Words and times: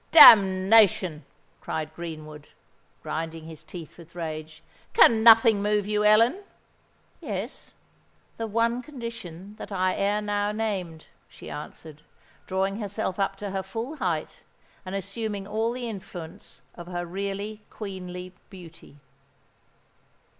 "Damnation!" 0.09 1.25
cried 1.59 1.93
Greenwood, 1.93 2.47
grinding 3.03 3.43
his 3.43 3.63
teeth 3.63 3.99
with 3.99 4.15
rage. 4.15 4.63
"Can 4.93 5.21
nothing 5.21 5.61
move 5.61 5.85
you, 5.85 6.03
Ellen?" 6.03 6.41
"Yes—the 7.21 8.47
one 8.47 8.81
condition 8.81 9.55
that 9.59 9.71
I 9.71 9.93
ere 9.93 10.19
now 10.23 10.51
named," 10.51 11.05
she 11.29 11.51
answered, 11.51 12.01
drawing 12.47 12.77
herself 12.79 13.19
up 13.19 13.35
to 13.35 13.51
her 13.51 13.61
full 13.61 13.97
height, 13.97 14.41
and 14.87 14.95
assuming 14.95 15.45
all 15.45 15.71
the 15.71 15.87
influence 15.87 16.63
of 16.73 16.87
her 16.87 17.05
really 17.05 17.61
queenly 17.69 18.33
beauty. 18.49 18.97